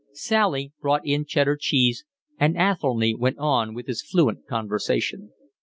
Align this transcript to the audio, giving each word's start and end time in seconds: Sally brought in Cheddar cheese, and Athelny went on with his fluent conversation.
Sally 0.13 0.73
brought 0.81 1.05
in 1.05 1.25
Cheddar 1.25 1.57
cheese, 1.61 2.05
and 2.39 2.57
Athelny 2.57 3.13
went 3.13 3.37
on 3.37 3.75
with 3.75 3.85
his 3.85 4.01
fluent 4.01 4.47
conversation. 4.47 5.31